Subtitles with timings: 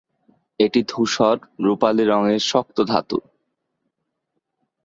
[0.59, 3.17] এটি ধূসর-রূপালি রঙের শক্ত ধাতু।